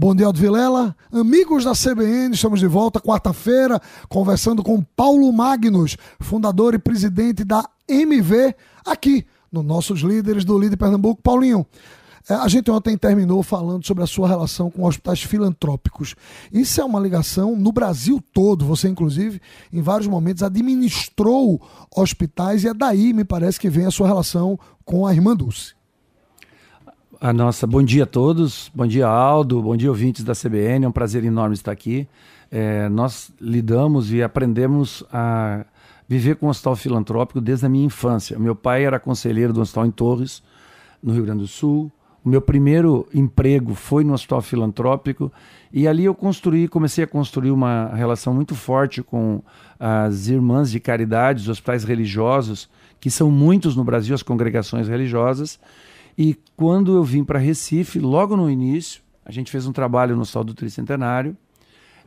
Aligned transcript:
Bom 0.00 0.14
dia, 0.14 0.26
Aldo 0.26 0.38
Vilela. 0.38 0.94
Amigos 1.10 1.64
da 1.64 1.72
CBN, 1.72 2.32
estamos 2.32 2.60
de 2.60 2.68
volta 2.68 3.00
quarta-feira, 3.00 3.82
conversando 4.08 4.62
com 4.62 4.80
Paulo 4.80 5.32
Magnus, 5.32 5.96
fundador 6.20 6.72
e 6.72 6.78
presidente 6.78 7.42
da 7.42 7.68
MV, 7.88 8.54
aqui 8.86 9.26
no 9.50 9.60
Nossos 9.60 10.02
Líderes 10.02 10.44
do 10.44 10.56
Líder 10.56 10.76
Pernambuco. 10.76 11.20
Paulinho, 11.20 11.66
é, 12.30 12.34
a 12.34 12.46
gente 12.46 12.70
ontem 12.70 12.96
terminou 12.96 13.42
falando 13.42 13.84
sobre 13.84 14.04
a 14.04 14.06
sua 14.06 14.28
relação 14.28 14.70
com 14.70 14.84
hospitais 14.84 15.20
filantrópicos. 15.20 16.14
Isso 16.52 16.80
é 16.80 16.84
uma 16.84 17.00
ligação 17.00 17.56
no 17.56 17.72
Brasil 17.72 18.22
todo. 18.32 18.64
Você, 18.66 18.88
inclusive, 18.88 19.40
em 19.72 19.82
vários 19.82 20.06
momentos 20.06 20.44
administrou 20.44 21.60
hospitais 21.92 22.62
e 22.62 22.68
é 22.68 22.72
daí, 22.72 23.12
me 23.12 23.24
parece, 23.24 23.58
que 23.58 23.68
vem 23.68 23.86
a 23.86 23.90
sua 23.90 24.06
relação 24.06 24.56
com 24.84 25.04
a 25.04 25.12
Irmã 25.12 25.34
Dulce 25.34 25.76
a 27.20 27.32
nossa. 27.32 27.66
Bom 27.66 27.82
dia 27.82 28.04
a 28.04 28.06
todos, 28.06 28.70
bom 28.74 28.86
dia 28.86 29.06
Aldo, 29.06 29.60
bom 29.60 29.76
dia 29.76 29.88
ouvintes 29.88 30.22
da 30.22 30.34
CBN, 30.34 30.84
é 30.84 30.88
um 30.88 30.92
prazer 30.92 31.24
enorme 31.24 31.54
estar 31.54 31.72
aqui. 31.72 32.08
É, 32.50 32.88
nós 32.88 33.30
lidamos 33.40 34.12
e 34.12 34.22
aprendemos 34.22 35.04
a 35.12 35.64
viver 36.08 36.36
com 36.36 36.46
o 36.46 36.48
hospital 36.48 36.76
filantrópico 36.76 37.40
desde 37.40 37.66
a 37.66 37.68
minha 37.68 37.84
infância. 37.84 38.38
Meu 38.38 38.54
pai 38.54 38.84
era 38.84 38.98
conselheiro 39.00 39.52
do 39.52 39.60
hospital 39.60 39.86
em 39.86 39.90
Torres, 39.90 40.42
no 41.02 41.12
Rio 41.12 41.24
Grande 41.24 41.40
do 41.40 41.48
Sul. 41.48 41.90
O 42.24 42.28
meu 42.28 42.40
primeiro 42.40 43.06
emprego 43.12 43.74
foi 43.74 44.04
no 44.04 44.12
hospital 44.12 44.40
filantrópico 44.40 45.32
e 45.72 45.88
ali 45.88 46.04
eu 46.04 46.14
construí, 46.14 46.68
comecei 46.68 47.04
a 47.04 47.06
construir 47.06 47.50
uma 47.50 47.88
relação 47.94 48.32
muito 48.32 48.54
forte 48.54 49.02
com 49.02 49.42
as 49.78 50.28
irmãs 50.28 50.70
de 50.70 50.80
caridade, 50.80 51.42
os 51.42 51.48
hospitais 51.48 51.84
religiosos, 51.84 52.68
que 53.00 53.10
são 53.10 53.30
muitos 53.30 53.76
no 53.76 53.84
Brasil, 53.84 54.14
as 54.14 54.22
congregações 54.22 54.88
religiosas. 54.88 55.58
E 56.18 56.36
quando 56.56 56.96
eu 56.96 57.04
vim 57.04 57.22
para 57.22 57.38
Recife, 57.38 58.00
logo 58.00 58.36
no 58.36 58.50
início, 58.50 59.00
a 59.24 59.30
gente 59.30 59.52
fez 59.52 59.68
um 59.68 59.72
trabalho 59.72 60.16
no 60.16 60.26
Sol 60.26 60.42
do 60.42 60.52
Tricentenário, 60.52 61.36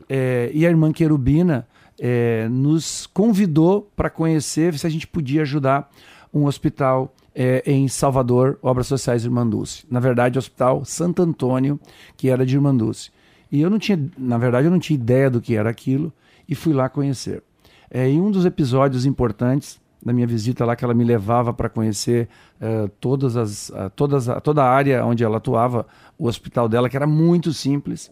é, 0.06 0.50
e 0.52 0.66
a 0.66 0.68
irmã 0.68 0.92
Querubina 0.92 1.66
é, 1.98 2.46
nos 2.50 3.06
convidou 3.06 3.90
para 3.96 4.10
conhecer 4.10 4.78
se 4.78 4.86
a 4.86 4.90
gente 4.90 5.06
podia 5.06 5.40
ajudar 5.42 5.90
um 6.34 6.44
hospital 6.44 7.14
é, 7.34 7.62
em 7.64 7.88
Salvador, 7.88 8.58
Obras 8.60 8.86
Sociais 8.86 9.24
Irmã 9.24 9.46
Dulce. 9.46 9.86
Na 9.90 10.00
verdade, 10.00 10.36
o 10.36 10.40
Hospital 10.40 10.84
Santo 10.84 11.22
Antônio, 11.22 11.80
que 12.14 12.28
era 12.28 12.44
de 12.44 12.54
Irmã 12.54 12.74
Dulce. 12.76 13.10
E 13.50 13.62
eu 13.62 13.70
não 13.70 13.78
tinha, 13.78 13.98
na 14.18 14.36
verdade, 14.36 14.66
eu 14.66 14.70
não 14.70 14.78
tinha 14.78 14.94
ideia 14.94 15.30
do 15.30 15.40
que 15.40 15.56
era 15.56 15.70
aquilo 15.70 16.12
e 16.46 16.54
fui 16.54 16.74
lá 16.74 16.88
conhecer. 16.88 17.42
É, 17.90 18.06
em 18.08 18.20
um 18.20 18.30
dos 18.30 18.44
episódios 18.44 19.06
importantes, 19.06 19.80
da 20.04 20.12
minha 20.12 20.26
visita 20.26 20.64
lá 20.64 20.74
que 20.74 20.84
ela 20.84 20.94
me 20.94 21.04
levava 21.04 21.52
para 21.52 21.68
conhecer 21.68 22.28
uh, 22.60 22.88
todas 23.00 23.36
as, 23.36 23.68
uh, 23.68 23.90
todas 23.94 24.28
a, 24.28 24.40
toda 24.40 24.62
a 24.62 24.68
área 24.68 25.04
onde 25.04 25.22
ela 25.22 25.36
atuava, 25.36 25.86
o 26.18 26.26
hospital 26.26 26.68
dela, 26.68 26.88
que 26.88 26.96
era 26.96 27.06
muito 27.06 27.52
simples. 27.52 28.10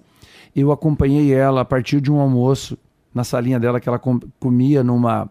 Eu 0.54 0.70
acompanhei 0.70 1.32
ela 1.32 1.62
a 1.62 1.64
partir 1.64 2.00
de 2.00 2.10
um 2.10 2.20
almoço 2.20 2.78
na 3.12 3.24
salinha 3.24 3.58
dela 3.58 3.80
que 3.80 3.88
ela 3.88 3.98
com, 3.98 4.20
comia 4.38 4.84
numa, 4.84 5.28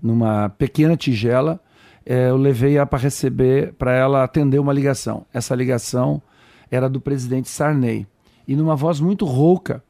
numa 0.00 0.48
pequena 0.50 0.96
tigela. 0.96 1.60
Eh, 2.06 2.30
eu 2.30 2.36
levei 2.36 2.76
ela 2.76 2.86
para 2.86 2.98
receber, 2.98 3.72
para 3.74 3.92
ela 3.92 4.24
atender 4.24 4.58
uma 4.58 4.72
ligação. 4.72 5.26
Essa 5.32 5.54
ligação 5.54 6.22
era 6.70 6.88
do 6.88 7.00
presidente 7.00 7.48
Sarney. 7.48 8.06
E 8.46 8.56
numa 8.56 8.76
voz 8.76 9.00
muito 9.00 9.24
rouca, 9.24 9.82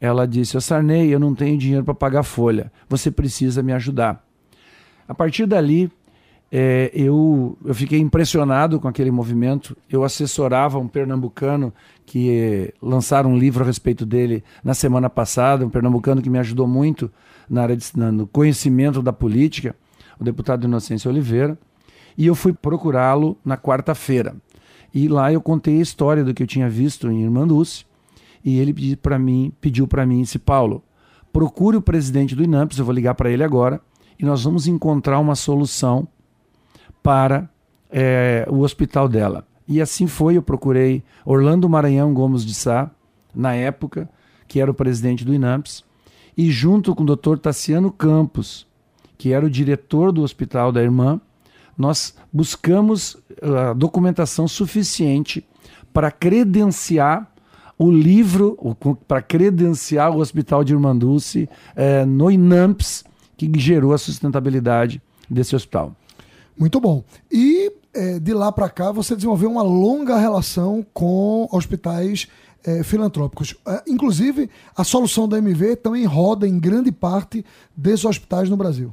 ela 0.00 0.26
disse: 0.26 0.60
Sarney, 0.60 1.10
eu 1.10 1.18
não 1.18 1.34
tenho 1.34 1.58
dinheiro 1.58 1.84
para 1.84 1.94
pagar 1.94 2.22
folha. 2.22 2.70
Você 2.88 3.10
precisa 3.10 3.62
me 3.62 3.72
ajudar. 3.72 4.25
A 5.08 5.14
partir 5.14 5.46
dali, 5.46 5.90
é, 6.50 6.90
eu, 6.94 7.58
eu 7.64 7.74
fiquei 7.74 7.98
impressionado 7.98 8.78
com 8.78 8.88
aquele 8.88 9.10
movimento. 9.10 9.76
Eu 9.90 10.04
assessorava 10.04 10.78
um 10.78 10.88
pernambucano 10.88 11.72
que 12.04 12.30
é, 12.30 12.72
lançaram 12.80 13.32
um 13.32 13.38
livro 13.38 13.62
a 13.62 13.66
respeito 13.66 14.06
dele 14.06 14.44
na 14.62 14.74
semana 14.74 15.10
passada, 15.10 15.66
um 15.66 15.70
pernambucano 15.70 16.22
que 16.22 16.30
me 16.30 16.38
ajudou 16.38 16.66
muito 16.66 17.10
na 17.48 17.62
área 17.62 17.76
de, 17.76 17.86
na, 17.96 18.12
no 18.12 18.26
conhecimento 18.26 19.02
da 19.02 19.12
política, 19.12 19.74
o 20.18 20.24
deputado 20.24 20.64
Inocêncio 20.64 21.10
Oliveira. 21.10 21.58
E 22.16 22.26
eu 22.26 22.34
fui 22.34 22.52
procurá-lo 22.52 23.36
na 23.44 23.56
quarta-feira. 23.56 24.34
E 24.94 25.08
lá 25.08 25.32
eu 25.32 25.40
contei 25.40 25.78
a 25.78 25.82
história 25.82 26.24
do 26.24 26.32
que 26.32 26.42
eu 26.42 26.46
tinha 26.46 26.70
visto 26.70 27.10
em 27.10 27.22
Irmanduce. 27.22 27.84
E 28.42 28.58
ele 28.58 28.72
pediu 28.72 28.96
para 28.96 29.18
mim, 29.18 29.52
pediu 29.60 29.86
para 29.86 30.06
mim, 30.06 30.22
disse, 30.22 30.38
Paulo, 30.38 30.82
procure 31.32 31.76
o 31.76 31.82
presidente 31.82 32.34
do 32.34 32.44
INAMPS, 32.44 32.78
eu 32.78 32.84
vou 32.84 32.94
ligar 32.94 33.14
para 33.14 33.30
ele 33.30 33.42
agora 33.42 33.80
e 34.18 34.24
nós 34.24 34.44
vamos 34.44 34.66
encontrar 34.66 35.18
uma 35.18 35.34
solução 35.34 36.06
para 37.02 37.48
é, 37.90 38.46
o 38.50 38.60
hospital 38.60 39.08
dela. 39.08 39.46
E 39.68 39.80
assim 39.80 40.06
foi, 40.06 40.36
eu 40.36 40.42
procurei 40.42 41.02
Orlando 41.24 41.68
Maranhão 41.68 42.14
Gomes 42.14 42.44
de 42.44 42.54
Sá, 42.54 42.90
na 43.34 43.54
época, 43.54 44.08
que 44.48 44.60
era 44.60 44.70
o 44.70 44.74
presidente 44.74 45.24
do 45.24 45.34
INAMPS, 45.34 45.84
e 46.36 46.50
junto 46.50 46.94
com 46.94 47.02
o 47.02 47.16
Dr. 47.16 47.38
Tassiano 47.38 47.90
Campos, 47.90 48.66
que 49.18 49.32
era 49.32 49.44
o 49.44 49.50
diretor 49.50 50.12
do 50.12 50.22
hospital 50.22 50.70
da 50.70 50.82
irmã, 50.82 51.20
nós 51.76 52.14
buscamos 52.32 53.16
a 53.42 53.72
documentação 53.72 54.46
suficiente 54.48 55.46
para 55.92 56.10
credenciar 56.10 57.30
o 57.78 57.90
livro, 57.90 58.56
para 59.06 59.20
credenciar 59.20 60.10
o 60.10 60.20
Hospital 60.20 60.64
de 60.64 60.72
Irmã 60.72 60.96
Dulce 60.96 61.48
é, 61.74 62.04
no 62.06 62.30
INAMPS, 62.30 63.04
que 63.36 63.50
gerou 63.56 63.92
a 63.92 63.98
sustentabilidade 63.98 65.00
desse 65.28 65.54
hospital. 65.54 65.94
Muito 66.58 66.80
bom. 66.80 67.04
E 67.30 67.72
é, 67.92 68.18
de 68.18 68.32
lá 68.32 68.50
para 68.50 68.68
cá 68.68 68.90
você 68.90 69.14
desenvolveu 69.14 69.50
uma 69.50 69.62
longa 69.62 70.18
relação 70.18 70.84
com 70.92 71.48
hospitais 71.52 72.28
é, 72.64 72.82
filantrópicos. 72.82 73.54
É, 73.66 73.82
inclusive, 73.86 74.50
a 74.76 74.84
solução 74.84 75.28
da 75.28 75.38
MV 75.38 75.76
também 75.76 76.04
roda 76.04 76.46
em 76.48 76.58
grande 76.58 76.90
parte 76.90 77.44
desses 77.76 78.04
hospitais 78.04 78.50
no 78.50 78.56
Brasil. 78.56 78.92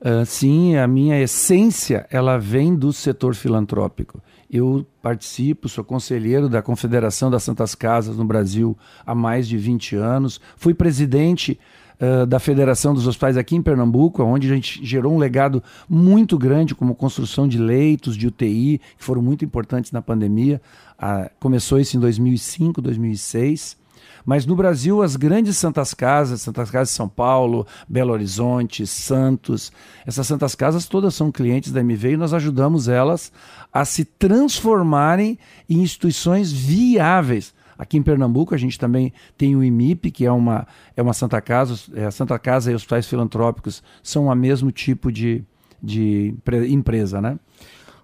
Uh, 0.00 0.24
sim, 0.24 0.76
a 0.76 0.86
minha 0.86 1.20
essência 1.20 2.06
ela 2.08 2.38
vem 2.38 2.72
do 2.72 2.92
setor 2.92 3.34
filantrópico. 3.34 4.22
Eu 4.48 4.86
participo, 5.02 5.68
sou 5.68 5.82
conselheiro 5.82 6.48
da 6.48 6.62
Confederação 6.62 7.28
das 7.28 7.42
Santas 7.42 7.74
Casas 7.74 8.16
no 8.16 8.24
Brasil 8.24 8.78
há 9.04 9.12
mais 9.12 9.48
de 9.48 9.58
20 9.58 9.96
anos. 9.96 10.40
Fui 10.56 10.72
presidente 10.72 11.58
uh, 12.00 12.26
da 12.26 12.38
Federação 12.38 12.94
dos 12.94 13.06
Hospitais 13.06 13.36
aqui 13.36 13.56
em 13.56 13.62
Pernambuco, 13.62 14.22
onde 14.22 14.50
a 14.50 14.54
gente 14.54 14.84
gerou 14.84 15.14
um 15.14 15.18
legado 15.18 15.62
muito 15.88 16.38
grande, 16.38 16.74
como 16.74 16.94
construção 16.94 17.46
de 17.46 17.58
leitos 17.58 18.16
de 18.16 18.26
UTI, 18.26 18.80
que 18.96 19.04
foram 19.04 19.22
muito 19.22 19.44
importantes 19.44 19.92
na 19.92 20.02
pandemia. 20.02 20.60
Uh, 20.98 21.30
começou 21.38 21.78
isso 21.78 21.96
em 21.96 22.00
2005, 22.00 22.80
2006. 22.80 23.76
Mas 24.24 24.44
no 24.44 24.54
Brasil, 24.54 25.02
as 25.02 25.16
grandes 25.16 25.56
santas 25.56 25.94
casas, 25.94 26.42
Santas 26.42 26.70
Casas 26.70 26.90
de 26.90 26.96
São 26.96 27.08
Paulo, 27.08 27.66
Belo 27.88 28.12
Horizonte, 28.12 28.86
Santos, 28.86 29.72
essas 30.06 30.26
santas 30.26 30.54
casas 30.54 30.86
todas 30.86 31.14
são 31.14 31.32
clientes 31.32 31.72
da 31.72 31.80
MV 31.80 32.12
e 32.12 32.16
nós 32.18 32.34
ajudamos 32.34 32.88
elas 32.88 33.32
a 33.72 33.86
se 33.86 34.04
transformarem 34.04 35.38
em 35.66 35.80
instituições 35.80 36.52
viáveis 36.52 37.54
Aqui 37.78 37.96
em 37.96 38.02
Pernambuco 38.02 38.54
a 38.54 38.58
gente 38.58 38.78
também 38.78 39.12
tem 39.36 39.54
o 39.54 39.62
IMIP, 39.62 40.10
que 40.10 40.26
é 40.26 40.32
uma, 40.32 40.66
é 40.96 41.00
uma 41.00 41.12
Santa 41.12 41.40
Casa, 41.40 41.78
é, 41.94 42.06
a 42.06 42.10
Santa 42.10 42.38
Casa 42.38 42.72
e 42.72 42.74
hospitais 42.74 43.06
filantrópicos 43.06 43.82
são 44.02 44.26
o 44.26 44.34
mesmo 44.34 44.72
tipo 44.72 45.12
de, 45.12 45.44
de 45.80 46.34
empresa, 46.68 47.20
né? 47.20 47.38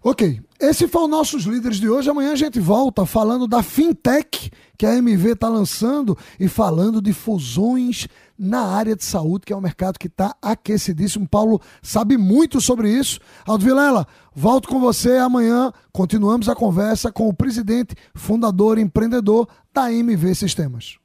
Ok, 0.07 0.39
esse 0.61 0.87
foi 0.87 1.05
o 1.05 1.09
nossos 1.09 1.45
líderes 1.45 1.79
de 1.79 1.89
hoje. 1.89 2.11
Amanhã 2.11 2.33
a 2.33 2.37
gente 2.37 2.61
volta 2.61 3.07
falando 3.07 3.49
da 3.49 3.63
fintech 3.63 4.51
que 4.77 4.85
a 4.85 4.95
MV 4.99 5.31
está 5.31 5.49
lançando 5.49 6.15
e 6.39 6.47
falando 6.47 7.01
de 7.01 7.11
fusões 7.15 8.07
na 8.39 8.67
área 8.67 8.95
de 8.95 9.03
saúde, 9.03 9.47
que 9.47 9.53
é 9.55 9.57
um 9.57 9.63
mercado 9.63 9.99
que 9.99 10.09
está 10.09 10.37
aquecidíssimo. 10.43 11.27
Paulo 11.27 11.59
sabe 11.81 12.19
muito 12.19 12.61
sobre 12.61 12.91
isso. 12.91 13.19
Aldo 13.47 13.65
Vilela, 13.65 14.07
volto 14.35 14.69
com 14.69 14.79
você 14.79 15.17
amanhã. 15.17 15.73
Continuamos 15.91 16.51
a 16.51 16.55
conversa 16.55 17.11
com 17.11 17.27
o 17.27 17.33
presidente, 17.33 17.95
fundador 18.15 18.77
e 18.77 18.83
empreendedor 18.83 19.49
da 19.73 19.91
MV 19.91 20.35
Sistemas. 20.35 20.99